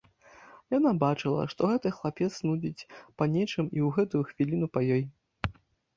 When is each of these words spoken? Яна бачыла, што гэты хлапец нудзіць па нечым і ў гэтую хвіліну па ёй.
Яна 0.77 0.91
бачыла, 1.03 1.43
што 1.51 1.61
гэты 1.73 1.91
хлапец 1.99 2.31
нудзіць 2.47 2.87
па 3.23 3.31
нечым 3.35 3.65
і 3.67 3.79
ў 3.89 3.95
гэтую 3.99 4.23
хвіліну 4.31 4.67
па 4.79 4.85
ёй. 4.97 5.03